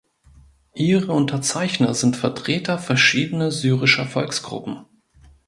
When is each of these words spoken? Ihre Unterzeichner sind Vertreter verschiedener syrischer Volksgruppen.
Ihre 0.73 1.11
Unterzeichner 1.11 1.93
sind 1.93 2.15
Vertreter 2.17 2.79
verschiedener 2.79 3.51
syrischer 3.51 4.07
Volksgruppen. 4.07 4.85